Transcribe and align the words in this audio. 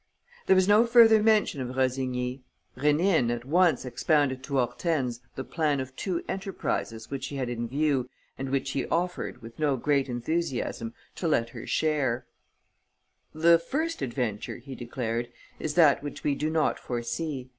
There 0.47 0.55
was 0.55 0.67
no 0.67 0.87
further 0.87 1.21
mention 1.21 1.61
of 1.61 1.75
Rossigny. 1.77 2.41
Rénine 2.75 3.29
at 3.29 3.45
once 3.45 3.85
expounded 3.85 4.41
to 4.45 4.55
Hortense 4.55 5.19
the 5.35 5.43
plan 5.43 5.79
of 5.79 5.95
two 5.95 6.23
enterprises 6.27 7.11
which 7.11 7.27
he 7.27 7.35
had 7.35 7.49
in 7.49 7.67
view 7.67 8.09
and 8.35 8.47
in 8.47 8.51
which 8.51 8.71
he 8.71 8.87
offered, 8.87 9.43
with 9.43 9.59
no 9.59 9.77
great 9.77 10.09
enthusiasm, 10.09 10.95
to 11.17 11.27
let 11.27 11.49
her 11.49 11.67
share: 11.67 12.25
"The 13.31 13.59
finest 13.59 14.01
adventure," 14.01 14.57
he 14.57 14.73
declared, 14.73 15.31
"is 15.59 15.75
that 15.75 16.01
which 16.01 16.23
we 16.23 16.33
do 16.33 16.49
not 16.49 16.79
foresee. 16.79 17.49